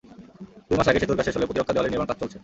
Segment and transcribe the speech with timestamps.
[0.67, 2.37] দুই মাস আগে সেতুর কাজ শেষ হলেও প্রতিরক্ষা দেওয়ালের নির্মাণকাজ চলছে।